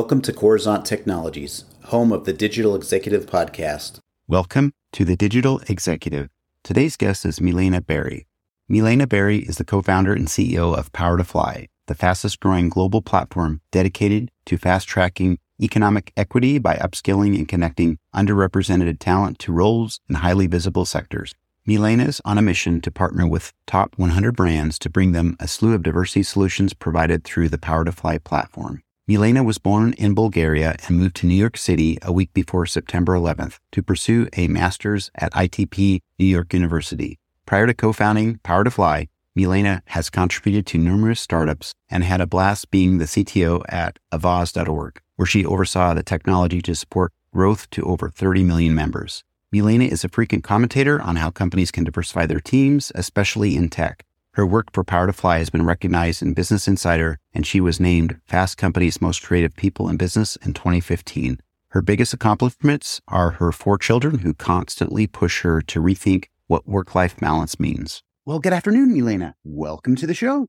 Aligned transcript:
Welcome 0.00 0.22
to 0.22 0.32
Coruzant 0.32 0.86
Technologies, 0.86 1.64
home 1.84 2.10
of 2.10 2.24
the 2.24 2.32
Digital 2.32 2.74
Executive 2.74 3.26
Podcast. 3.26 3.98
Welcome 4.26 4.72
to 4.92 5.04
the 5.04 5.14
Digital 5.14 5.60
Executive. 5.68 6.30
Today's 6.64 6.96
guest 6.96 7.26
is 7.26 7.38
Milena 7.38 7.82
Berry. 7.82 8.26
Milena 8.66 9.06
Berry 9.06 9.40
is 9.40 9.58
the 9.58 9.64
co-founder 9.64 10.14
and 10.14 10.26
CEO 10.26 10.74
of 10.74 10.90
Power 10.92 11.18
to 11.18 11.24
Fly, 11.24 11.68
the 11.86 11.94
fastest 11.94 12.40
growing 12.40 12.70
global 12.70 13.02
platform 13.02 13.60
dedicated 13.72 14.30
to 14.46 14.56
fast 14.56 14.88
tracking 14.88 15.38
economic 15.62 16.14
equity 16.16 16.58
by 16.58 16.76
upskilling 16.76 17.36
and 17.36 17.46
connecting 17.46 17.98
underrepresented 18.14 19.00
talent 19.00 19.38
to 19.40 19.52
roles 19.52 20.00
in 20.08 20.14
highly 20.14 20.46
visible 20.46 20.86
sectors. 20.86 21.34
Milena 21.66 22.04
is 22.04 22.22
on 22.24 22.38
a 22.38 22.42
mission 22.42 22.80
to 22.80 22.90
partner 22.90 23.28
with 23.28 23.52
top 23.66 23.98
100 23.98 24.34
brands 24.34 24.78
to 24.78 24.88
bring 24.88 25.12
them 25.12 25.36
a 25.38 25.46
slew 25.46 25.74
of 25.74 25.82
diversity 25.82 26.22
solutions 26.22 26.72
provided 26.72 27.22
through 27.22 27.50
the 27.50 27.58
Power 27.58 27.84
to 27.84 27.92
Fly 27.92 28.16
platform. 28.16 28.82
Milena 29.10 29.42
was 29.42 29.58
born 29.58 29.92
in 29.94 30.14
Bulgaria 30.14 30.76
and 30.86 30.96
moved 30.96 31.16
to 31.16 31.26
New 31.26 31.34
York 31.34 31.56
City 31.56 31.98
a 32.00 32.12
week 32.12 32.32
before 32.32 32.64
September 32.64 33.14
11th 33.14 33.58
to 33.72 33.82
pursue 33.82 34.28
a 34.36 34.46
master's 34.46 35.10
at 35.16 35.32
ITP 35.32 35.98
New 36.20 36.26
York 36.26 36.54
University. 36.54 37.18
Prior 37.44 37.66
to 37.66 37.74
co-founding 37.74 38.38
Power 38.44 38.62
to 38.62 38.70
Fly, 38.70 39.08
Milena 39.34 39.82
has 39.86 40.10
contributed 40.10 40.64
to 40.66 40.78
numerous 40.78 41.20
startups 41.20 41.74
and 41.90 42.04
had 42.04 42.20
a 42.20 42.26
blast 42.28 42.70
being 42.70 42.98
the 42.98 43.06
CTO 43.06 43.64
at 43.68 43.98
Avaaz.org, 44.12 45.00
where 45.16 45.26
she 45.26 45.44
oversaw 45.44 45.92
the 45.92 46.04
technology 46.04 46.62
to 46.62 46.76
support 46.76 47.12
growth 47.34 47.68
to 47.70 47.82
over 47.82 48.10
30 48.10 48.44
million 48.44 48.76
members. 48.76 49.24
Milena 49.50 49.86
is 49.86 50.04
a 50.04 50.08
frequent 50.08 50.44
commentator 50.44 51.02
on 51.02 51.16
how 51.16 51.30
companies 51.30 51.72
can 51.72 51.82
diversify 51.82 52.26
their 52.26 52.38
teams, 52.38 52.92
especially 52.94 53.56
in 53.56 53.70
tech. 53.70 54.04
Her 54.34 54.46
work 54.46 54.68
for 54.72 54.84
Power 54.84 55.08
to 55.08 55.12
Fly 55.12 55.38
has 55.38 55.50
been 55.50 55.66
recognized 55.66 56.22
in 56.22 56.34
Business 56.34 56.68
Insider, 56.68 57.18
and 57.34 57.44
she 57.44 57.60
was 57.60 57.80
named 57.80 58.20
Fast 58.26 58.56
Company's 58.56 59.02
most 59.02 59.24
creative 59.24 59.56
people 59.56 59.88
in 59.88 59.96
business 59.96 60.36
in 60.36 60.54
2015. 60.54 61.40
Her 61.70 61.82
biggest 61.82 62.14
accomplishments 62.14 63.00
are 63.08 63.32
her 63.32 63.50
four 63.50 63.76
children 63.76 64.20
who 64.20 64.32
constantly 64.32 65.08
push 65.08 65.42
her 65.42 65.60
to 65.62 65.80
rethink 65.80 66.26
what 66.46 66.68
work 66.68 66.94
life 66.94 67.16
balance 67.16 67.58
means. 67.58 68.04
Well, 68.24 68.38
good 68.38 68.52
afternoon, 68.52 68.94
Milena. 68.94 69.34
Welcome 69.42 69.96
to 69.96 70.06
the 70.06 70.14
show. 70.14 70.46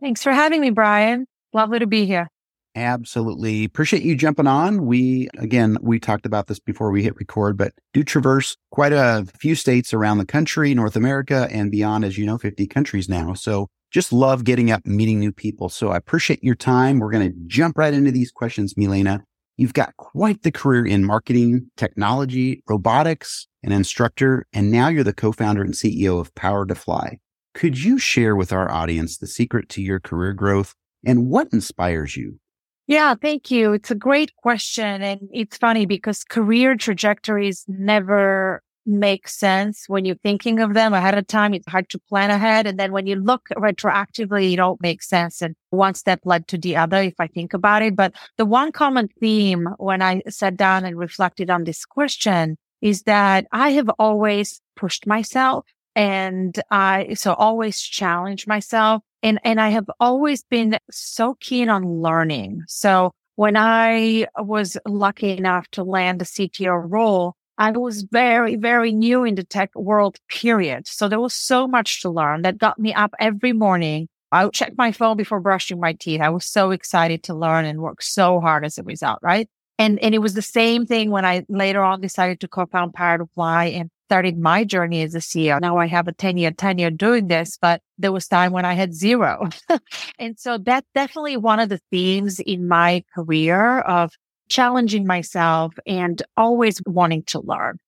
Thanks 0.00 0.22
for 0.22 0.30
having 0.30 0.60
me, 0.60 0.70
Brian. 0.70 1.26
Lovely 1.52 1.80
to 1.80 1.86
be 1.88 2.06
here. 2.06 2.28
Absolutely. 2.76 3.64
Appreciate 3.64 4.02
you 4.02 4.14
jumping 4.14 4.46
on. 4.46 4.84
We, 4.84 5.30
again, 5.38 5.78
we 5.80 5.98
talked 5.98 6.26
about 6.26 6.46
this 6.46 6.58
before 6.58 6.90
we 6.90 7.02
hit 7.02 7.16
record, 7.16 7.56
but 7.56 7.72
do 7.94 8.04
traverse 8.04 8.54
quite 8.70 8.92
a 8.92 9.26
few 9.40 9.54
states 9.54 9.94
around 9.94 10.18
the 10.18 10.26
country, 10.26 10.74
North 10.74 10.94
America 10.94 11.48
and 11.50 11.70
beyond, 11.70 12.04
as 12.04 12.18
you 12.18 12.26
know, 12.26 12.36
50 12.36 12.66
countries 12.66 13.08
now. 13.08 13.32
So 13.32 13.68
just 13.90 14.12
love 14.12 14.44
getting 14.44 14.70
up 14.70 14.84
meeting 14.84 15.18
new 15.18 15.32
people. 15.32 15.70
So 15.70 15.88
I 15.88 15.96
appreciate 15.96 16.44
your 16.44 16.54
time. 16.54 16.98
We're 16.98 17.10
going 17.10 17.32
to 17.32 17.38
jump 17.46 17.78
right 17.78 17.94
into 17.94 18.10
these 18.10 18.30
questions, 18.30 18.76
Milena. 18.76 19.24
You've 19.56 19.72
got 19.72 19.96
quite 19.96 20.42
the 20.42 20.52
career 20.52 20.84
in 20.84 21.02
marketing, 21.02 21.70
technology, 21.78 22.62
robotics, 22.68 23.46
an 23.62 23.72
instructor, 23.72 24.44
and 24.52 24.70
now 24.70 24.88
you're 24.88 25.02
the 25.02 25.14
co-founder 25.14 25.62
and 25.62 25.72
CEO 25.72 26.20
of 26.20 26.34
Power 26.34 26.66
to 26.66 26.74
Fly. 26.74 27.20
Could 27.54 27.82
you 27.82 27.96
share 27.96 28.36
with 28.36 28.52
our 28.52 28.70
audience 28.70 29.16
the 29.16 29.26
secret 29.26 29.70
to 29.70 29.80
your 29.80 29.98
career 29.98 30.34
growth 30.34 30.74
and 31.06 31.30
what 31.30 31.48
inspires 31.54 32.18
you? 32.18 32.38
Yeah, 32.86 33.14
thank 33.20 33.50
you. 33.50 33.72
It's 33.72 33.90
a 33.90 33.96
great 33.96 34.34
question. 34.36 35.02
And 35.02 35.28
it's 35.32 35.56
funny 35.56 35.86
because 35.86 36.22
career 36.22 36.76
trajectories 36.76 37.64
never 37.66 38.62
make 38.88 39.26
sense 39.26 39.88
when 39.88 40.04
you're 40.04 40.14
thinking 40.22 40.60
of 40.60 40.74
them 40.74 40.94
ahead 40.94 41.18
of 41.18 41.26
time. 41.26 41.52
It's 41.52 41.66
hard 41.66 41.88
to 41.88 41.98
plan 42.08 42.30
ahead. 42.30 42.68
And 42.68 42.78
then 42.78 42.92
when 42.92 43.08
you 43.08 43.16
look 43.16 43.48
retroactively, 43.56 44.52
it 44.52 44.56
don't 44.56 44.80
make 44.80 45.02
sense. 45.02 45.42
And 45.42 45.56
one 45.70 45.94
step 45.94 46.20
led 46.24 46.46
to 46.48 46.58
the 46.58 46.76
other, 46.76 47.02
if 47.02 47.14
I 47.18 47.26
think 47.26 47.52
about 47.52 47.82
it. 47.82 47.96
But 47.96 48.14
the 48.36 48.46
one 48.46 48.70
common 48.70 49.08
theme 49.18 49.68
when 49.78 50.00
I 50.00 50.22
sat 50.28 50.56
down 50.56 50.84
and 50.84 50.96
reflected 50.96 51.50
on 51.50 51.64
this 51.64 51.84
question 51.84 52.56
is 52.80 53.02
that 53.02 53.46
I 53.50 53.70
have 53.70 53.88
always 53.98 54.60
pushed 54.76 55.06
myself 55.08 55.64
and 55.96 56.60
I, 56.70 57.14
so 57.14 57.32
always 57.32 57.80
challenge 57.80 58.46
myself. 58.46 59.02
And, 59.22 59.40
and 59.42 59.60
I 59.60 59.70
have 59.70 59.86
always 59.98 60.44
been 60.44 60.78
so 60.90 61.36
keen 61.40 61.70
on 61.70 61.84
learning. 61.84 62.62
So 62.68 63.12
when 63.36 63.56
I 63.56 64.26
was 64.36 64.76
lucky 64.86 65.30
enough 65.30 65.68
to 65.72 65.82
land 65.82 66.20
a 66.20 66.26
CTO 66.26 66.84
role, 66.86 67.34
I 67.58 67.70
was 67.70 68.02
very, 68.02 68.56
very 68.56 68.92
new 68.92 69.24
in 69.24 69.36
the 69.36 69.42
tech 69.42 69.74
world, 69.74 70.18
period. 70.28 70.86
So 70.86 71.08
there 71.08 71.18
was 71.18 71.34
so 71.34 71.66
much 71.66 72.02
to 72.02 72.10
learn 72.10 72.42
that 72.42 72.58
got 72.58 72.78
me 72.78 72.92
up 72.92 73.14
every 73.18 73.54
morning. 73.54 74.08
I 74.30 74.44
would 74.44 74.52
check 74.54 74.74
my 74.76 74.92
phone 74.92 75.16
before 75.16 75.40
brushing 75.40 75.80
my 75.80 75.94
teeth. 75.94 76.20
I 76.20 76.28
was 76.28 76.44
so 76.44 76.72
excited 76.72 77.22
to 77.24 77.34
learn 77.34 77.64
and 77.64 77.80
work 77.80 78.02
so 78.02 78.38
hard 78.40 78.66
as 78.66 78.76
a 78.76 78.82
result, 78.82 79.20
right? 79.22 79.48
And, 79.78 79.98
and 80.00 80.14
it 80.14 80.18
was 80.18 80.34
the 80.34 80.42
same 80.42 80.84
thing 80.84 81.10
when 81.10 81.24
I 81.24 81.46
later 81.48 81.82
on 81.82 82.02
decided 82.02 82.40
to 82.40 82.48
co-found 82.48 82.92
Power 82.92 83.18
to 83.18 83.26
Fly 83.34 83.66
and 83.66 83.90
started 84.06 84.38
my 84.38 84.64
journey 84.64 85.02
as 85.02 85.14
a 85.14 85.18
CEO. 85.18 85.60
Now 85.60 85.78
I 85.78 85.86
have 85.86 86.06
a 86.06 86.12
10 86.12 86.38
year 86.38 86.52
tenure 86.52 86.90
doing 86.90 87.26
this, 87.26 87.58
but 87.60 87.82
there 87.98 88.12
was 88.12 88.28
time 88.28 88.52
when 88.52 88.64
I 88.64 88.74
had 88.74 88.94
zero. 88.94 89.48
and 90.18 90.38
so 90.38 90.58
that's 90.58 90.86
definitely 90.94 91.36
one 91.36 91.58
of 91.58 91.68
the 91.68 91.80
themes 91.90 92.38
in 92.40 92.68
my 92.68 93.04
career 93.14 93.80
of 93.80 94.12
challenging 94.48 95.06
myself 95.06 95.74
and 95.86 96.22
always 96.36 96.80
wanting 96.86 97.24
to 97.24 97.40
learn. 97.40 97.78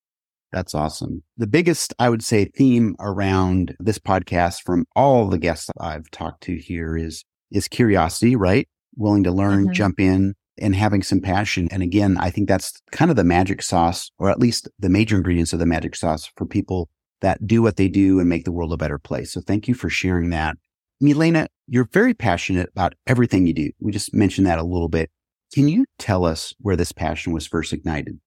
That's 0.51 0.75
awesome. 0.75 1.23
The 1.37 1.47
biggest, 1.47 1.95
I 1.99 2.09
would 2.09 2.25
say, 2.25 2.47
theme 2.47 2.97
around 2.99 3.77
this 3.79 3.99
podcast 3.99 4.63
from 4.63 4.87
all 4.97 5.29
the 5.29 5.39
guests 5.39 5.71
I've 5.79 6.11
talked 6.11 6.43
to 6.45 6.57
here 6.57 6.97
is, 6.97 7.25
is 7.53 7.69
curiosity, 7.69 8.35
right? 8.35 8.67
Willing 8.97 9.25
to 9.25 9.31
learn, 9.31 9.65
mm-hmm. 9.65 9.73
jump 9.73 10.01
in, 10.01 10.35
and 10.61 10.75
having 10.75 11.03
some 11.03 11.21
passion. 11.21 11.69
And 11.71 11.83
again, 11.83 12.17
I 12.19 12.31
think 12.31 12.49
that's 12.49 12.73
kind 12.93 13.11
of 13.11 13.17
the 13.17 13.25
magic 13.25 13.63
sauce, 13.63 14.11
or 14.19 14.31
at 14.31 14.39
least 14.39 14.69
the 14.79 14.89
major 14.89 15.17
ingredients 15.17 15.53
of 15.53 15.59
the 15.59 15.67
magic 15.67 15.97
sauce 15.97 16.31
for 16.37 16.47
people 16.47 16.89
that 17.21 17.47
do 17.47 17.63
what 17.63 17.77
they 17.77 17.89
do 17.89 18.21
and 18.21 18.29
make 18.29 18.45
the 18.45 18.53
world 18.53 18.73
a 18.73 18.77
better 18.77 18.99
place. 18.99 19.33
So 19.33 19.41
thank 19.41 19.69
you 19.69 19.75
for 19.75 19.91
sharing 19.91 20.31
that. 20.31 20.57
Milena, 21.01 21.49
you're 21.67 21.89
very 21.93 22.15
passionate 22.15 22.69
about 22.71 22.95
everything 23.07 23.47
you 23.47 23.55
do. 23.55 23.71
We 23.81 23.93
just 23.93 24.15
mentioned 24.15 24.47
that 24.47 24.59
a 24.59 24.65
little 24.65 24.89
bit. 24.89 25.11
Can 25.53 25.69
you 25.69 25.87
tell 25.99 26.25
us 26.25 26.55
where 26.61 26.77
this 26.77 26.93
passion 26.93 27.33
was 27.33 27.47
first 27.47 27.73
ignited? 27.73 28.21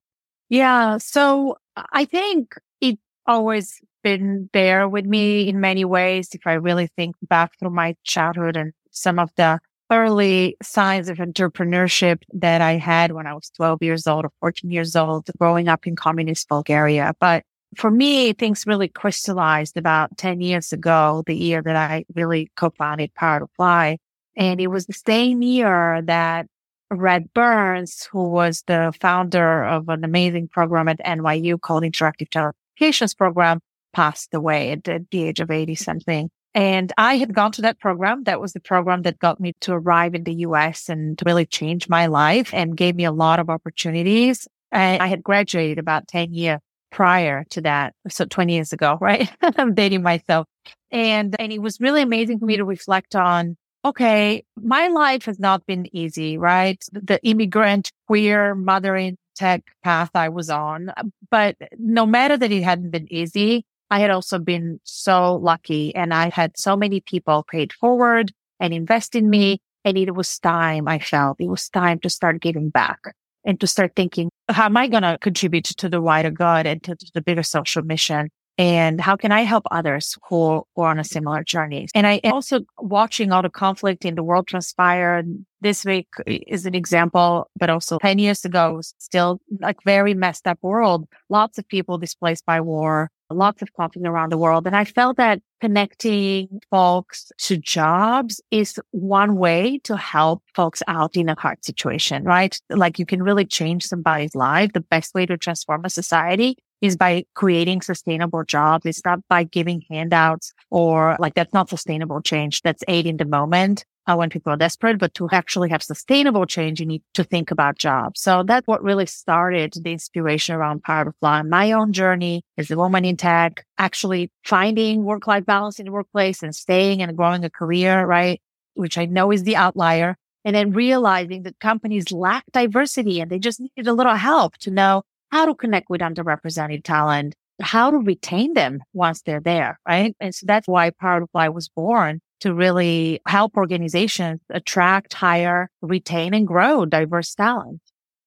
Yeah. 0.50 0.97
So 0.97 1.58
I 1.94 2.06
think 2.06 2.56
it 2.81 3.00
always 3.25 3.80
been 4.03 4.50
there 4.53 4.90
with 4.90 5.06
me 5.06 5.47
in 5.47 5.59
many 5.59 5.86
ways. 5.86 6.30
If 6.34 6.41
I 6.46 6.53
really 6.53 6.88
think 6.97 7.16
back 7.22 7.52
through 7.59 7.70
my 7.70 7.96
childhood 8.03 8.58
and 8.58 8.74
some 8.90 9.20
of 9.20 9.31
the 9.38 9.59
early 9.91 10.56
signs 10.63 11.09
of 11.09 11.18
entrepreneurship 11.18 12.24
that 12.34 12.62
I 12.62 12.78
had 12.78 13.12
when 13.12 13.28
I 13.28 13.34
was 13.34 13.52
12 13.57 13.84
years 13.84 14.07
old 14.07 14.25
or 14.25 14.31
14 14.40 14.72
years 14.72 14.96
old, 14.96 15.29
growing 15.38 15.68
up 15.68 15.85
in 15.85 15.96
communist 15.96 16.47
Bulgaria. 16.47 17.13
But 17.19 17.44
for 17.75 17.91
me, 17.91 18.34
things 18.34 18.66
really 18.66 18.88
crystallized 18.88 19.78
about 19.78 20.18
10 20.18 20.41
years 20.41 20.74
ago, 20.74 21.24
the 21.28 21.35
year 21.35 21.62
that 21.62 21.75
I 21.75 22.06
really 22.16 22.52
co-founded 22.56 23.13
Power 23.16 23.41
to 23.41 23.47
Fly. 23.56 23.97
And 24.35 24.59
it 24.62 24.68
was 24.68 24.85
the 24.85 24.94
same 24.94 25.41
year 25.41 26.02
that 26.03 26.47
Red 26.90 27.34
Burns, 27.34 28.08
who 28.12 28.29
was 28.29 28.63
the 28.68 28.94
founder 29.00 29.63
of 29.63 29.88
an 29.90 30.03
amazing 30.03 30.47
program 30.47 30.88
at 30.88 31.00
NYU 31.00 31.59
called 31.59 31.84
Interactive 31.84 32.29
Telecommunications 32.29 33.18
Program, 33.18 33.59
passed 33.94 34.34
away 34.34 34.72
at 34.72 34.84
the 34.84 35.06
age 35.13 35.40
of 35.40 35.52
80 35.52 35.75
something. 35.75 36.29
And 36.53 36.91
I 36.97 37.17
had 37.17 37.34
gone 37.34 37.51
to 37.53 37.62
that 37.62 37.79
program. 37.79 38.23
That 38.23 38.41
was 38.41 38.53
the 38.53 38.59
program 38.59 39.03
that 39.03 39.19
got 39.19 39.39
me 39.39 39.53
to 39.62 39.73
arrive 39.73 40.13
in 40.16 40.23
the 40.23 40.35
US 40.35 40.89
and 40.89 41.19
really 41.25 41.45
change 41.45 41.88
my 41.88 42.07
life 42.07 42.53
and 42.53 42.75
gave 42.75 42.95
me 42.95 43.06
a 43.06 43.12
lot 43.12 43.39
of 43.39 43.50
opportunities. 43.50 44.47
And 44.72 45.01
I 45.01 45.07
had 45.07 45.23
graduated 45.23 45.79
about 45.79 46.07
10 46.07 46.34
years 46.34 46.59
prior 46.91 47.45
to 47.51 47.61
that. 47.61 47.94
So 48.09 48.25
20 48.25 48.53
years 48.53 48.73
ago, 48.73 48.97
right? 49.01 49.31
I'm 49.41 49.73
dating 49.73 50.03
myself. 50.03 50.47
And, 50.91 51.35
and 51.40 51.52
it 51.52 51.61
was 51.61 51.79
really 51.79 52.02
amazing 52.02 52.40
for 52.40 52.46
me 52.46 52.58
to 52.58 52.66
reflect 52.66 53.16
on, 53.16 53.55
okay, 53.85 54.43
my 54.58 54.90
life 54.90 55.26
has 55.26 55.40
not 55.40 55.66
been 55.66 55.87
easy, 55.96 56.37
right? 56.37 56.84
The 56.91 57.20
immigrant, 57.23 57.91
queer, 58.08 58.53
mothering 58.55 59.17
tech 59.35 59.64
path 59.84 60.11
I 60.14 60.29
was 60.29 60.49
on. 60.49 60.91
But 61.31 61.55
no 61.79 62.05
matter 62.05 62.37
that 62.37 62.52
it 62.52 62.64
hadn't 62.64 62.91
been 62.91 63.11
easy, 63.11 63.66
I 63.91 63.99
had 63.99 64.09
also 64.09 64.40
been 64.40 64.79
so 64.85 65.35
lucky 65.35 65.93
and 65.93 66.14
I 66.14 66.29
had 66.29 66.58
so 66.58 66.78
many 66.78 67.02
people 67.02 67.46
paid 67.52 67.73
forward 67.73 68.32
and 68.59 68.73
invest 68.73 69.16
in 69.16 69.29
me. 69.29 69.59
And 69.84 69.97
it 69.97 70.16
was 70.16 70.40
time 70.40 70.88
I 70.88 70.99
felt 70.99 71.41
it 71.41 71.49
was 71.49 71.67
time 71.67 71.99
to 71.99 72.09
start 72.09 72.41
giving 72.41 72.70
back 72.70 72.99
and 73.43 73.59
to 73.59 73.67
start 73.67 73.93
thinking, 73.96 74.29
how 74.49 74.66
am 74.66 74.78
I 74.78 74.88
going 74.88 75.03
to 75.03 75.17
contribute 75.20 75.66
to 75.66 75.90
the 75.90 76.02
wider 76.02 76.32
good 76.32 76.66
and 76.66 76.82
to, 76.84 76.96
the 77.14 77.22
bigger 77.22 77.43
social 77.43 77.82
mission? 77.82 78.29
And 78.58 79.02
how 79.02 79.16
can 79.16 79.32
I 79.32 79.41
help 79.41 79.64
others 79.72 80.16
who, 80.29 80.64
are 80.78 80.88
on 80.88 80.99
a 80.99 81.03
similar 81.03 81.43
journey? 81.43 81.88
And 81.96 82.05
I 82.05 82.22
also 82.26 82.61
watching 82.78 83.32
all 83.32 83.41
the 83.41 83.49
conflict 83.49 84.05
in 84.05 84.16
the 84.16 84.23
world 84.23 84.47
transpire. 84.47 85.23
This 85.61 85.84
week 85.84 86.08
is 86.28 86.66
an 86.66 86.76
example, 86.76 87.49
but 87.58 87.70
also 87.70 87.97
10 87.99 88.20
years 88.20 88.46
ago, 88.46 88.79
still 88.99 89.40
like 89.59 89.78
very 89.84 90.14
messed 90.14 90.47
up 90.47 90.59
world. 90.61 91.08
Lots 91.29 91.58
of 91.58 91.67
people 91.67 91.97
displaced 91.97 92.46
by 92.46 92.61
war, 92.61 93.09
lots 93.33 93.61
of 93.61 93.73
content 93.73 94.07
around 94.07 94.31
the 94.31 94.37
world. 94.37 94.67
And 94.67 94.75
I 94.75 94.85
felt 94.85 95.17
that 95.17 95.41
connecting 95.59 96.61
folks 96.69 97.31
to 97.39 97.57
jobs 97.57 98.41
is 98.51 98.79
one 98.91 99.35
way 99.35 99.79
to 99.83 99.97
help 99.97 100.43
folks 100.55 100.81
out 100.87 101.16
in 101.16 101.29
a 101.29 101.39
hard 101.39 101.63
situation, 101.63 102.23
right? 102.23 102.59
Like 102.69 102.99
you 102.99 103.05
can 103.05 103.23
really 103.23 103.45
change 103.45 103.85
somebody's 103.85 104.35
life. 104.35 104.73
The 104.73 104.81
best 104.81 105.13
way 105.13 105.25
to 105.25 105.37
transform 105.37 105.85
a 105.85 105.89
society 105.89 106.57
is 106.81 106.97
by 106.97 107.23
creating 107.35 107.81
sustainable 107.81 108.43
jobs. 108.43 108.85
It's 108.85 109.05
not 109.05 109.19
by 109.29 109.43
giving 109.43 109.83
handouts 109.89 110.51
or 110.72 111.16
like 111.19 111.35
that's 111.35 111.53
not 111.53 111.69
sustainable 111.69 112.22
change. 112.22 112.61
That's 112.63 112.83
aid 112.87 113.05
in 113.05 113.17
the 113.17 113.25
moment 113.25 113.85
uh, 114.08 114.16
when 114.16 114.30
people 114.30 114.52
are 114.52 114.58
desperate, 114.58 115.00
but 115.00 115.14
to 115.16 115.28
actually 115.32 115.70
have 115.70 115.84
sustainable 115.84 116.46
change, 116.46 116.80
you 116.80 116.86
need 116.86 117.03
to 117.14 117.24
think 117.24 117.52
about 117.52 117.78
jobs. 117.78 118.22
So 118.22 118.44
that's 118.44 118.68
what 118.68 118.84
really 118.84 119.06
started 119.06 119.74
the 119.82 119.92
inspiration 119.92 120.56
around 120.56 120.84
Power 120.84 121.06
to 121.06 121.12
Fly. 121.20 121.42
My 121.44 121.72
own 121.72 121.94
journey 121.94 122.44
as 122.58 122.72
a 122.72 122.78
woman 122.78 123.06
in 123.06 123.18
tech, 123.18 123.66
actually 123.78 124.32
finding 124.44 125.03
work-life 125.03 125.46
balance 125.46 125.80
in 125.80 125.86
the 125.86 125.92
workplace 125.92 126.42
and 126.42 126.56
staying 126.56 127.02
and 127.02 127.16
growing 127.16 127.44
a 127.44 127.50
career, 127.50 128.06
right? 128.06 128.42
Which 128.74 128.98
I 128.98 129.06
know 129.06 129.32
is 129.32 129.44
the 129.44 129.56
outlier. 129.56 130.16
And 130.44 130.56
then 130.56 130.72
realizing 130.72 131.44
that 131.44 131.59
companies 131.59 132.12
lack 132.12 132.44
diversity 132.52 133.22
and 133.22 133.30
they 133.30 133.38
just 133.38 133.59
needed 133.59 133.88
a 133.88 133.94
little 133.94 134.16
help 134.16 134.58
to 134.59 134.72
know 134.72 135.03
how 135.32 135.46
to 135.46 135.53
connect 135.53 135.90
with 135.90 136.02
underrepresented 136.02 136.84
talent, 136.84 137.36
how 137.62 137.92
to 137.92 137.98
retain 137.98 138.53
them 138.53 138.82
once 138.94 139.22
they're 139.22 139.40
there, 139.40 139.80
right? 139.88 140.16
And 140.20 140.34
so 140.34 140.46
that's 140.48 140.68
why 140.68 140.90
Power 140.90 141.20
to 141.20 141.28
Fly 141.28 141.50
was 141.50 141.70
born 141.70 142.22
to 142.41 142.53
really 142.53 143.22
help 143.28 143.55
organizations 143.58 144.41
attract, 144.49 145.14
hire, 145.14 145.70
retain, 145.82 146.34
and 146.34 146.46
grow 146.46 146.85
diverse 146.85 147.34
talent. 147.34 147.82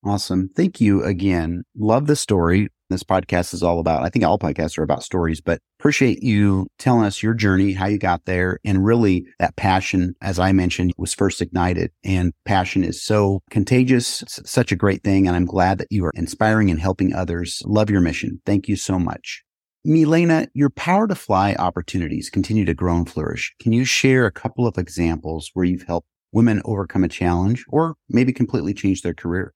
Awesome. 0.05 0.51
Thank 0.55 0.81
you 0.81 1.03
again. 1.03 1.63
Love 1.77 2.07
the 2.07 2.17
story. 2.17 2.69
This 2.91 3.03
podcast 3.03 3.55
is 3.55 3.63
all 3.63 3.81
about, 3.81 4.03
I 4.03 4.11
think 4.11 4.25
all 4.25 4.39
podcasts 4.39 4.77
are 4.77 4.83
about 4.83 5.03
stories, 5.03 5.41
but 5.41 5.59
appreciate 5.81 6.23
you 6.23 6.67
telling 6.79 7.07
us 7.07 7.23
your 7.23 7.33
journey, 7.33 7.73
how 7.73 7.87
you 7.87 7.99
got 7.99 8.27
there, 8.27 8.59
and 8.63 8.85
really 8.85 9.25
that 9.39 9.57
passion, 9.57 10.15
as 10.21 10.39
I 10.39 10.53
mentioned, 10.53 10.93
was 10.99 11.15
first 11.15 11.41
ignited. 11.41 11.91
And 12.05 12.35
passion 12.45 12.85
is 12.85 13.03
so 13.03 13.41
contagious, 13.51 14.23
such 14.29 14.71
a 14.71 14.77
great 14.77 15.03
thing. 15.03 15.27
And 15.27 15.35
I'm 15.35 15.47
glad 15.47 15.79
that 15.79 15.89
you 15.91 16.05
are 16.05 16.13
inspiring 16.15 16.71
and 16.71 16.79
helping 16.79 17.15
others. 17.15 17.63
Love 17.65 17.89
your 17.89 18.03
mission. 18.03 18.43
Thank 18.45 18.69
you 18.69 18.77
so 18.77 18.99
much. 18.99 19.43
Milena, 19.85 20.49
your 20.55 20.71
power 20.71 21.07
to 21.07 21.15
fly 21.15 21.55
opportunities 21.59 22.31
continue 22.31 22.65
to 22.65 22.73
grow 22.73 22.97
and 22.97 23.11
flourish. 23.11 23.55
Can 23.61 23.73
you 23.73 23.85
share 23.85 24.25
a 24.25 24.33
couple 24.33 24.67
of 24.67 24.79
examples 24.79 25.51
where 25.53 25.67
you've 25.67 25.83
helped 25.83 26.09
women 26.33 26.63
overcome 26.65 27.05
a 27.05 27.09
challenge 27.09 27.65
or 27.69 27.97
maybe 28.09 28.33
completely 28.33 28.73
change 28.73 29.03
their 29.03 29.13
career? 29.13 29.53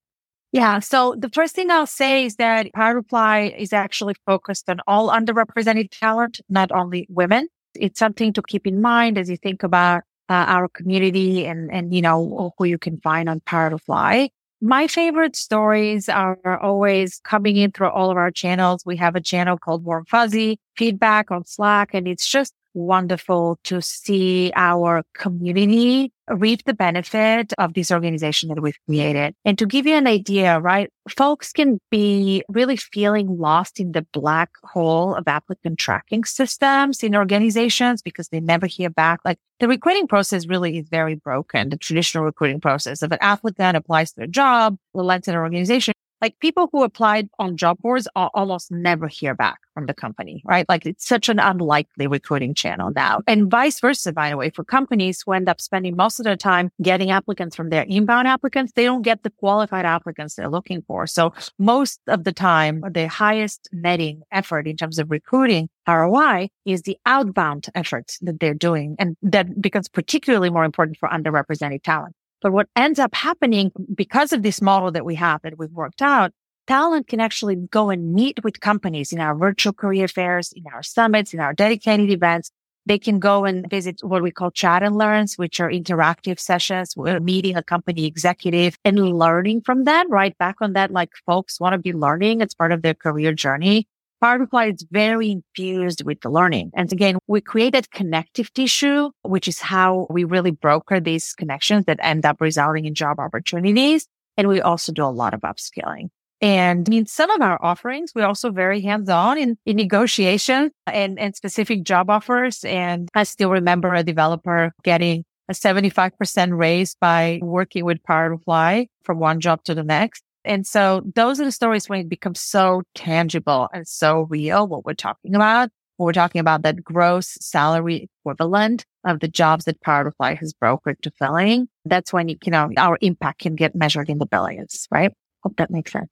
Yeah. 0.52 0.80
So 0.80 1.14
the 1.18 1.30
first 1.30 1.54
thing 1.54 1.70
I'll 1.70 1.86
say 1.86 2.24
is 2.24 2.36
that 2.36 2.72
Power 2.74 3.00
to 3.00 3.08
Fly 3.08 3.54
is 3.56 3.72
actually 3.72 4.14
focused 4.26 4.68
on 4.68 4.80
all 4.86 5.10
underrepresented 5.10 5.90
talent, 5.90 6.40
not 6.48 6.72
only 6.72 7.06
women. 7.10 7.48
It's 7.74 7.98
something 7.98 8.32
to 8.34 8.42
keep 8.42 8.66
in 8.66 8.80
mind 8.80 9.18
as 9.18 9.28
you 9.30 9.36
think 9.36 9.62
about 9.62 10.02
uh, 10.28 10.44
our 10.46 10.68
community 10.68 11.46
and, 11.46 11.70
and, 11.72 11.94
you 11.94 12.02
know, 12.02 12.52
who 12.58 12.64
you 12.64 12.78
can 12.78 12.98
find 13.00 13.28
on 13.28 13.40
Power 13.40 13.70
to 13.70 13.78
Fly. 13.78 14.30
My 14.60 14.88
favorite 14.88 15.36
stories 15.36 16.08
are 16.08 16.58
always 16.60 17.20
coming 17.22 17.56
in 17.56 17.70
through 17.70 17.90
all 17.90 18.10
of 18.10 18.16
our 18.16 18.32
channels. 18.32 18.82
We 18.84 18.96
have 18.96 19.14
a 19.14 19.20
channel 19.20 19.56
called 19.56 19.84
Warm 19.84 20.04
Fuzzy 20.06 20.58
feedback 20.76 21.30
on 21.30 21.44
Slack, 21.44 21.90
and 21.94 22.08
it's 22.08 22.26
just 22.26 22.54
wonderful 22.78 23.58
to 23.64 23.82
see 23.82 24.52
our 24.54 25.02
community 25.14 26.12
reap 26.30 26.64
the 26.64 26.74
benefit 26.74 27.52
of 27.58 27.74
this 27.74 27.90
organization 27.90 28.48
that 28.50 28.60
we've 28.60 28.78
created. 28.86 29.34
And 29.44 29.58
to 29.58 29.66
give 29.66 29.86
you 29.86 29.94
an 29.94 30.06
idea, 30.06 30.60
right? 30.60 30.90
Folks 31.08 31.52
can 31.52 31.78
be 31.90 32.42
really 32.48 32.76
feeling 32.76 33.38
lost 33.38 33.80
in 33.80 33.92
the 33.92 34.06
black 34.12 34.50
hole 34.62 35.14
of 35.14 35.26
applicant 35.26 35.78
tracking 35.78 36.24
systems 36.24 37.02
in 37.02 37.14
organizations 37.14 38.02
because 38.02 38.28
they 38.28 38.40
never 38.40 38.66
hear 38.66 38.90
back. 38.90 39.20
Like 39.24 39.38
the 39.60 39.68
recruiting 39.68 40.06
process 40.06 40.46
really 40.46 40.78
is 40.78 40.88
very 40.88 41.14
broken. 41.14 41.70
The 41.70 41.76
traditional 41.76 42.24
recruiting 42.24 42.60
process 42.60 43.02
of 43.02 43.12
an 43.12 43.18
applicant 43.20 43.76
applies 43.76 44.12
to 44.12 44.22
a 44.22 44.26
job, 44.26 44.76
lands 44.94 45.28
in 45.28 45.34
an 45.34 45.40
organization, 45.40 45.94
like 46.20 46.38
people 46.40 46.68
who 46.72 46.82
applied 46.82 47.28
on 47.38 47.56
job 47.56 47.78
boards 47.80 48.08
are 48.16 48.30
almost 48.34 48.70
never 48.70 49.08
hear 49.08 49.34
back 49.34 49.58
from 49.74 49.86
the 49.86 49.94
company, 49.94 50.42
right? 50.44 50.68
Like 50.68 50.84
it's 50.86 51.06
such 51.06 51.28
an 51.28 51.38
unlikely 51.38 52.08
recruiting 52.08 52.54
channel 52.54 52.90
now. 52.94 53.20
And 53.26 53.48
vice 53.48 53.78
versa, 53.78 54.12
by 54.12 54.30
the 54.30 54.36
way, 54.36 54.50
for 54.50 54.64
companies 54.64 55.22
who 55.24 55.32
end 55.32 55.48
up 55.48 55.60
spending 55.60 55.94
most 55.94 56.18
of 56.18 56.24
their 56.24 56.36
time 56.36 56.70
getting 56.82 57.12
applicants 57.12 57.54
from 57.54 57.70
their 57.70 57.82
inbound 57.82 58.26
applicants, 58.26 58.72
they 58.74 58.84
don't 58.84 59.02
get 59.02 59.22
the 59.22 59.30
qualified 59.30 59.84
applicants 59.84 60.34
they're 60.34 60.48
looking 60.48 60.82
for. 60.82 61.06
So 61.06 61.32
most 61.58 62.00
of 62.08 62.24
the 62.24 62.32
time, 62.32 62.82
the 62.90 63.06
highest 63.06 63.68
netting 63.72 64.22
effort 64.32 64.66
in 64.66 64.76
terms 64.76 64.98
of 64.98 65.10
recruiting 65.10 65.68
ROI 65.86 66.48
is 66.64 66.82
the 66.82 66.98
outbound 67.06 67.68
efforts 67.74 68.18
that 68.22 68.40
they're 68.40 68.54
doing. 68.54 68.96
And 68.98 69.16
that 69.22 69.60
becomes 69.60 69.88
particularly 69.88 70.50
more 70.50 70.64
important 70.64 70.98
for 70.98 71.08
underrepresented 71.08 71.82
talent. 71.82 72.14
But 72.40 72.52
what 72.52 72.68
ends 72.76 72.98
up 72.98 73.14
happening 73.14 73.72
because 73.94 74.32
of 74.32 74.42
this 74.42 74.62
model 74.62 74.90
that 74.92 75.04
we 75.04 75.16
have 75.16 75.42
that 75.42 75.58
we've 75.58 75.72
worked 75.72 76.02
out, 76.02 76.32
talent 76.66 77.08
can 77.08 77.20
actually 77.20 77.56
go 77.56 77.90
and 77.90 78.12
meet 78.12 78.44
with 78.44 78.60
companies 78.60 79.12
in 79.12 79.20
our 79.20 79.34
virtual 79.34 79.72
career 79.72 80.06
fairs, 80.06 80.52
in 80.52 80.64
our 80.72 80.82
summits, 80.82 81.34
in 81.34 81.40
our 81.40 81.52
dedicated 81.52 82.10
events. 82.10 82.50
They 82.86 82.98
can 82.98 83.18
go 83.18 83.44
and 83.44 83.68
visit 83.68 84.00
what 84.02 84.22
we 84.22 84.30
call 84.30 84.50
chat 84.50 84.82
and 84.82 84.96
learns, 84.96 85.36
which 85.36 85.60
are 85.60 85.68
interactive 85.68 86.38
sessions. 86.38 86.94
We're 86.96 87.20
meeting 87.20 87.54
a 87.56 87.62
company 87.62 88.06
executive 88.06 88.78
and 88.82 88.98
learning 88.98 89.62
from 89.62 89.84
that, 89.84 90.06
right? 90.08 90.36
Back 90.38 90.56
on 90.62 90.72
that, 90.72 90.90
like 90.90 91.10
folks 91.26 91.60
want 91.60 91.74
to 91.74 91.78
be 91.78 91.92
learning. 91.92 92.40
It's 92.40 92.54
part 92.54 92.72
of 92.72 92.80
their 92.80 92.94
career 92.94 93.34
journey. 93.34 93.88
Power 94.20 94.38
to 94.38 94.46
Fly 94.46 94.66
is 94.66 94.84
very 94.90 95.30
infused 95.30 96.04
with 96.04 96.20
the 96.22 96.28
learning. 96.28 96.72
And 96.74 96.92
again, 96.92 97.18
we 97.28 97.40
created 97.40 97.90
connective 97.92 98.52
tissue, 98.52 99.10
which 99.22 99.46
is 99.46 99.60
how 99.60 100.08
we 100.10 100.24
really 100.24 100.50
broker 100.50 100.98
these 100.98 101.34
connections 101.34 101.84
that 101.86 102.00
end 102.02 102.26
up 102.26 102.40
resulting 102.40 102.84
in 102.84 102.94
job 102.94 103.20
opportunities. 103.20 104.06
And 104.36 104.48
we 104.48 104.60
also 104.60 104.92
do 104.92 105.04
a 105.04 105.06
lot 105.06 105.34
of 105.34 105.42
upskilling. 105.42 106.08
And 106.40 106.92
in 106.92 107.06
some 107.06 107.30
of 107.30 107.40
our 107.40 107.62
offerings, 107.64 108.12
we're 108.14 108.26
also 108.26 108.50
very 108.50 108.80
hands 108.80 109.08
on 109.08 109.38
in, 109.38 109.56
in 109.66 109.76
negotiation 109.76 110.70
and, 110.86 111.18
and 111.18 111.34
specific 111.34 111.82
job 111.82 112.10
offers. 112.10 112.64
And 112.64 113.08
I 113.14 113.24
still 113.24 113.50
remember 113.50 113.94
a 113.94 114.02
developer 114.02 114.72
getting 114.84 115.24
a 115.48 115.52
75% 115.52 116.56
raise 116.56 116.94
by 117.00 117.40
working 117.42 117.84
with 117.84 118.02
Power 118.04 118.30
to 118.30 118.38
Fly 118.38 118.88
from 119.02 119.18
one 119.18 119.40
job 119.40 119.64
to 119.64 119.74
the 119.74 119.82
next. 119.82 120.22
And 120.48 120.66
so 120.66 121.02
those 121.14 121.38
are 121.40 121.44
the 121.44 121.52
stories 121.52 121.90
when 121.90 122.00
it 122.00 122.08
becomes 122.08 122.40
so 122.40 122.82
tangible 122.94 123.68
and 123.74 123.86
so 123.86 124.22
real, 124.30 124.66
what 124.66 124.86
we're 124.86 124.94
talking 124.94 125.34
about. 125.34 125.68
we're 125.98 126.12
talking 126.12 126.40
about 126.40 126.62
that 126.62 126.82
gross 126.82 127.36
salary 127.40 128.08
equivalent 128.24 128.86
of 129.04 129.20
the 129.20 129.28
jobs 129.28 129.66
that 129.66 129.80
Power 129.82 130.10
Fly 130.16 130.34
has 130.36 130.54
brokered 130.54 131.00
to 131.02 131.10
filling. 131.18 131.68
That's 131.84 132.14
when, 132.14 132.30
you 132.30 132.38
know, 132.46 132.70
our 132.78 132.96
impact 133.02 133.40
can 133.40 133.56
get 133.56 133.74
measured 133.74 134.08
in 134.08 134.18
the 134.18 134.26
billions, 134.26 134.88
right? 134.90 135.12
Hope 135.42 135.56
that 135.58 135.70
makes 135.70 135.92
sense. 135.92 136.08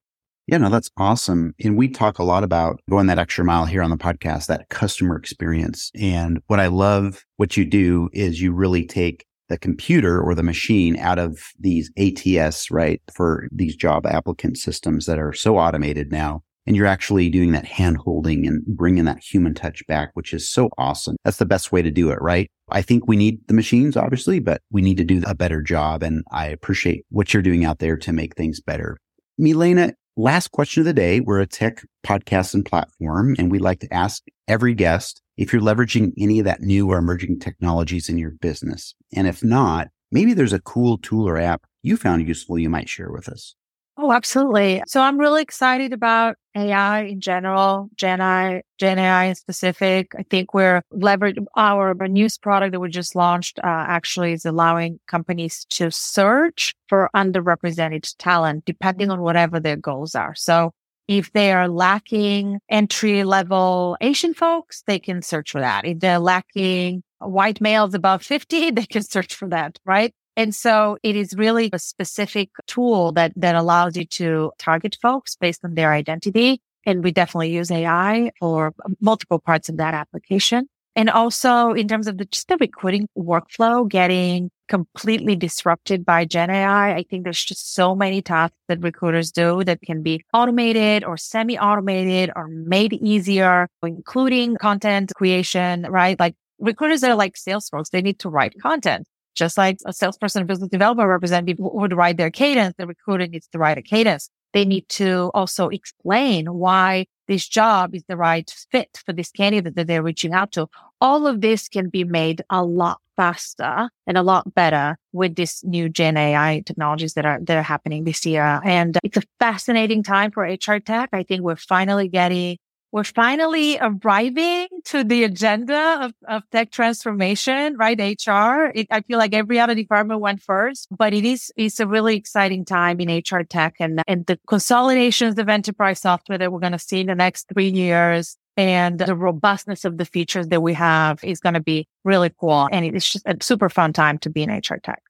Yeah, 0.47 0.59
no, 0.59 0.69
that's 0.69 0.91
awesome. 0.97 1.55
And 1.65 1.77
we 1.77 1.89
talk 1.89 2.21
a 2.21 2.25
lot 2.25 2.45
about 2.45 2.79
going 2.89 3.09
that 3.09 3.19
extra 3.19 3.45
mile 3.45 3.65
here 3.65 3.83
on 3.83 3.91
the 3.91 3.97
podcast, 3.97 4.47
that 4.47 4.69
customer 4.69 5.17
experience. 5.17 5.91
And 5.95 6.41
what 6.47 6.61
I 6.61 6.69
love 6.69 7.25
what 7.37 7.57
you 7.57 7.65
do 7.65 8.11
is 8.13 8.41
you 8.41 8.53
really 8.53 8.87
take 8.87 9.26
the 9.49 9.59
computer 9.59 10.21
or 10.21 10.35
the 10.35 10.43
machine 10.43 10.97
out 10.99 11.19
of 11.19 11.39
these 11.59 11.91
ATS, 11.99 12.71
right? 12.71 13.01
For 13.13 13.49
these 13.53 13.77
job 13.77 14.07
applicant 14.07 14.59
systems 14.59 15.07
that 15.07 15.19
are 15.19 15.33
so 15.33 15.59
automated 15.59 16.11
now. 16.11 16.43
And 16.67 16.75
you're 16.75 16.87
actually 16.87 17.31
doing 17.31 17.53
that 17.53 17.65
hand 17.65 17.97
holding 17.99 18.45
and 18.45 18.65
bringing 18.67 19.05
that 19.05 19.23
human 19.23 19.55
touch 19.55 19.87
back, 19.87 20.11
which 20.15 20.35
is 20.35 20.51
so 20.51 20.69
awesome. 20.79 21.17
That's 21.25 21.37
the 21.37 21.47
best 21.47 21.71
way 21.71 21.81
to 21.81 21.93
do 21.93 22.11
it, 22.11 22.21
right? 22.21 22.51
I 22.71 22.83
think 22.83 23.07
we 23.07 23.17
need 23.17 23.47
the 23.47 23.55
machines, 23.55 23.97
obviously, 23.97 24.41
but 24.41 24.63
we 24.73 24.83
need 24.83 24.97
to 24.97 25.05
do 25.05 25.23
a 25.27 25.35
better 25.35 25.63
job. 25.63 26.03
And 26.03 26.25
I 26.33 26.47
appreciate 26.47 27.05
what 27.11 27.33
you're 27.33 27.43
doing 27.43 27.65
out 27.65 27.79
there 27.79 27.97
to 27.99 28.13
make 28.13 28.35
things 28.35 28.61
better. 28.61 28.99
Milena, 29.39 29.93
last 30.17 30.51
question 30.51 30.81
of 30.81 30.87
the 30.87 30.95
day. 30.95 31.21
We're 31.21 31.41
a 31.41 31.47
tech 31.47 31.83
podcast 32.05 32.55
and 32.55 32.65
platform, 32.65 33.35
and 33.39 33.51
we 33.51 33.59
like 33.59 33.81
to 33.81 33.93
ask 33.93 34.23
every 34.49 34.75
guest 34.75 35.21
if 35.37 35.53
you're 35.53 35.63
leveraging 35.63 36.13
any 36.19 36.39
of 36.39 36.45
that 36.47 36.63
new 36.63 36.91
or 36.91 36.99
emerging 36.99 37.41
technologies 37.41 38.09
in 38.09 38.19
your 38.19 38.33
business. 38.41 38.95
And 39.15 39.27
if 39.27 39.45
not, 39.45 39.89
maybe 40.11 40.33
there's 40.33 40.53
a 40.53 40.61
cool 40.61 40.99
tool 40.99 41.29
or 41.29 41.37
app 41.37 41.67
you 41.83 41.97
found 41.97 42.27
useful 42.27 42.59
you 42.59 42.69
might 42.69 42.89
share 42.89 43.13
with 43.13 43.29
us. 43.29 43.55
Oh, 43.99 44.13
absolutely. 44.13 44.83
So 44.87 45.01
I'm 45.01 45.19
really 45.19 45.41
excited 45.41 45.95
about 45.95 46.37
AI 46.55 47.01
in 47.05 47.21
general, 47.21 47.89
Gen 47.97 48.21
AI, 48.21 48.63
Gen 48.79 48.99
AI 48.99 49.25
in 49.25 49.35
specific. 49.35 50.13
I 50.19 50.23
think 50.25 50.53
we're 50.53 50.83
leveraging 50.93 51.47
our 51.57 51.95
news 52.07 52.37
product 52.37 52.73
that 52.73 52.81
we 52.81 52.91
just 52.91 53.17
launched, 53.17 53.59
uh, 53.61 53.63
actually 53.65 54.33
is 54.35 54.45
allowing 54.45 55.01
companies 55.07 55.65
to 55.71 55.91
search 55.91 56.75
for 56.89 57.09
underrepresented 57.17 58.15
talent 58.19 58.67
depending 58.67 59.11
on 59.11 59.23
whatever 59.23 59.59
their 59.61 59.77
goals 59.77 60.15
are. 60.15 60.35
So 60.35 60.73
if 61.09 61.33
they 61.33 61.53
are 61.53 61.69
lacking 61.69 62.59
entry 62.69 63.25
level 63.25 63.97
Asian 64.03 64.35
folks, 64.35 64.83
they 64.87 64.99
can 64.99 65.23
search 65.23 65.53
for 65.53 65.61
that. 65.63 65.87
If 65.87 66.01
they're 66.01 66.19
lacking 66.19 67.03
white 67.21 67.63
males 67.63 67.95
above 67.95 68.23
50, 68.23 68.71
they 68.73 68.85
can 68.85 69.03
search 69.03 69.35
for 69.35 69.49
that, 69.49 69.79
right? 69.87 70.13
And 70.37 70.55
so 70.55 70.99
it 71.03 71.17
is 71.17 71.35
really 71.35 71.71
a 71.73 71.79
specific 71.79 72.51
tool 72.67 73.13
that, 73.13 73.33
that 73.37 73.55
allows 73.55 73.97
you 73.97 74.05
to 74.05 74.53
target 74.59 74.97
folks 75.01 75.35
based 75.35 75.65
on 75.65 75.75
their 75.75 75.93
identity 75.93 76.61
And 76.87 77.03
we 77.03 77.11
definitely 77.11 77.51
use 77.51 77.71
AI 77.71 78.31
for 78.39 78.73
multiple 79.01 79.41
parts 79.41 79.69
of 79.69 79.77
that 79.79 79.93
application. 79.93 80.69
And 80.95 81.11
also 81.11 81.73
in 81.73 81.89
terms 81.89 82.07
of 82.07 82.17
the, 82.17 82.25
just 82.25 82.49
the 82.49 82.57
recruiting 82.59 83.09
workflow 83.19 83.87
getting 83.87 84.51
completely 84.69 85.37
disrupted 85.37 86.05
by 86.05 86.25
Gen 86.25 86.51
AI. 86.51 86.95
I 86.95 87.05
think 87.09 87.25
there's 87.25 87.45
just 87.45 87.75
so 87.75 87.95
many 87.95 88.23
tasks 88.23 88.57
that 88.69 88.81
recruiters 88.81 89.31
do 89.31 89.63
that 89.65 89.83
can 89.83 90.03
be 90.03 90.25
automated 90.33 91.05
or 91.05 91.17
semi-automated 91.17 92.31
or 92.35 92.49
made 92.49 92.95
easier, 92.95 93.69
including 93.83 94.57
content 94.57 95.13
creation, 95.15 95.83
right? 95.89 96.19
Like 96.19 96.35
recruiters 96.59 97.05
are 97.05 97.15
like 97.15 97.37
sales 97.37 97.69
folks. 97.69 97.91
They 97.91 98.03
need 98.03 98.19
to 98.21 98.29
write 98.29 98.55
content. 98.61 99.07
Just 99.37 99.57
like 99.57 99.79
a 99.87 99.93
salesperson 99.93 100.43
or 100.43 100.47
business 100.47 100.71
developer 100.71 101.07
representative 101.07 101.59
would 101.59 101.93
write 101.93 102.17
their 102.17 102.31
cadence, 102.31 102.75
the 102.79 102.87
recruiter 102.87 103.27
needs 103.27 103.47
to 103.49 103.59
write 103.59 103.79
a 103.79 103.83
cadence. 103.83 104.31
They 104.53 104.65
need 104.65 104.89
to 104.91 105.31
also 105.35 105.69
explain 105.69 106.47
why 106.47 107.07
this 107.29 107.47
job 107.47 107.95
is 107.95 108.05
the 108.09 108.17
right 108.17 108.51
fit 108.71 109.03
for 109.05 109.13
this 109.13 109.31
candidate 109.31 109.75
that 109.75 109.87
they're 109.87 110.03
reaching 110.03 110.33
out 110.33 110.53
to. 110.53 110.69
All 111.01 111.27
of 111.27 111.43
this 111.43 111.69
can 111.69 111.91
be 111.91 112.05
made 112.05 112.43
a 112.49 112.65
lot 112.65 113.01
faster 113.17 113.91
and 114.07 114.17
a 114.17 114.23
lot 114.23 114.55
better 114.55 114.97
with 115.13 115.35
this 115.35 115.65
new 115.65 115.89
Gen 115.89 116.17
AI 116.17 116.63
technologies 116.65 117.15
that 117.15 117.27
are 117.27 117.39
that 117.43 117.57
are 117.57 117.63
happening 117.63 118.05
this 118.05 118.25
year. 118.25 118.61
And 118.65 118.99
it's 119.03 119.17
a 119.17 119.23
fascinating 119.39 120.03
time 120.03 120.31
for 120.31 120.43
HR 120.45 120.79
tech. 120.79 121.11
I 121.13 121.23
think 121.23 121.43
we're 121.43 121.57
finally 121.57 122.09
getting 122.09 122.59
we're 122.93 123.05
finally 123.05 123.79
arriving 123.79 124.69
to 124.85 125.05
the 125.05 125.25
agenda 125.25 125.99
of, 126.03 126.13
of 126.29 126.43
tech 126.51 126.71
transformation, 126.71 127.77
right? 127.77 127.99
HR. 127.99 128.71
It, 128.75 128.87
I 128.91 129.03
feel 129.03 129.19
like 129.19 129.35
every 129.35 129.59
other 129.61 129.75
department 129.75 130.21
went 130.21 130.43
first, 130.43 130.89
but 130.97 131.13
it 131.13 131.25
is, 131.25 131.53
it's 131.57 131.81
a 131.81 131.87
really 131.87 132.17
exciting 132.17 132.65
time 132.65 133.01
in 133.01 133.09
HR 133.19 133.43
tech 133.43 133.75
and, 133.81 134.03
and 134.07 134.25
the 134.27 134.39
consolidations 134.47 135.39
of 135.39 135.49
enterprise 135.49 136.01
software 136.01 136.39
that 136.39 136.53
we're 136.53 136.61
going 136.61 136.73
to 136.73 136.79
see 136.79 137.01
in 137.01 137.09
the 137.09 137.15
next 137.15 137.49
three 137.53 137.69
years 137.69 138.37
and 138.57 138.99
the 138.99 139.15
robustness 139.15 139.85
of 139.85 139.99
the 139.99 140.07
features 140.07 140.49
that 140.49 140.63
we 140.63 140.73
have 140.73 141.23
is 141.23 141.41
going 141.41 141.55
to 141.55 141.61
be 141.61 141.87
really 142.05 142.31
cool. 142.41 142.69
And 142.73 142.85
it's 142.85 143.13
just 143.13 143.27
a 143.27 143.37
super 143.43 143.69
fun 143.69 143.93
time 143.93 144.19
to 144.19 144.31
be 144.31 144.43
in 144.43 144.51
HR 144.51 144.79
tech. 144.83 145.03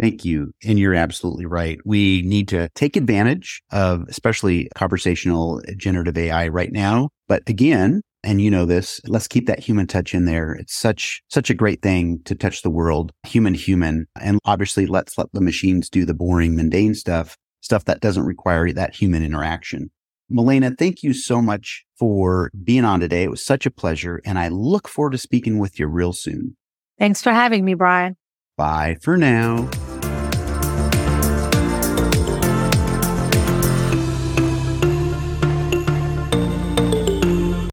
Thank 0.00 0.24
you. 0.24 0.52
And 0.64 0.78
you're 0.78 0.94
absolutely 0.94 1.44
right. 1.44 1.78
We 1.84 2.22
need 2.22 2.48
to 2.48 2.70
take 2.74 2.96
advantage 2.96 3.62
of 3.70 4.06
especially 4.08 4.70
conversational 4.74 5.60
generative 5.76 6.16
AI 6.16 6.48
right 6.48 6.72
now. 6.72 7.10
But 7.28 7.42
again, 7.46 8.00
and 8.22 8.40
you 8.40 8.50
know 8.50 8.64
this, 8.64 9.00
let's 9.06 9.28
keep 9.28 9.46
that 9.46 9.60
human 9.60 9.86
touch 9.86 10.14
in 10.14 10.24
there. 10.24 10.52
It's 10.52 10.74
such, 10.74 11.22
such 11.28 11.50
a 11.50 11.54
great 11.54 11.82
thing 11.82 12.20
to 12.24 12.34
touch 12.34 12.62
the 12.62 12.70
world, 12.70 13.12
human, 13.26 13.52
human. 13.52 14.06
And 14.18 14.38
obviously 14.46 14.86
let's 14.86 15.18
let 15.18 15.26
the 15.32 15.40
machines 15.40 15.90
do 15.90 16.06
the 16.06 16.14
boring, 16.14 16.56
mundane 16.56 16.94
stuff, 16.94 17.36
stuff 17.60 17.84
that 17.84 18.00
doesn't 18.00 18.24
require 18.24 18.72
that 18.72 18.94
human 18.94 19.22
interaction. 19.22 19.90
Milena, 20.30 20.70
thank 20.78 21.02
you 21.02 21.12
so 21.12 21.42
much 21.42 21.84
for 21.98 22.50
being 22.64 22.84
on 22.84 23.00
today. 23.00 23.24
It 23.24 23.30
was 23.30 23.44
such 23.44 23.66
a 23.66 23.70
pleasure. 23.70 24.22
And 24.24 24.38
I 24.38 24.48
look 24.48 24.88
forward 24.88 25.12
to 25.12 25.18
speaking 25.18 25.58
with 25.58 25.78
you 25.78 25.88
real 25.88 26.14
soon. 26.14 26.56
Thanks 26.98 27.20
for 27.20 27.32
having 27.32 27.64
me, 27.64 27.74
Brian. 27.74 28.16
Bye 28.56 28.96
for 29.02 29.16
now. 29.16 29.68